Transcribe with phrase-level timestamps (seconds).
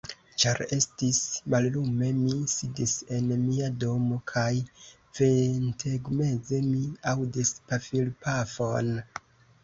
[0.41, 1.17] Ĉar estis
[1.53, 4.45] mallume, mi sidis en mia domo, kaj
[5.19, 6.81] ventegmeze mi
[7.13, 8.91] aŭdis pafilpafon.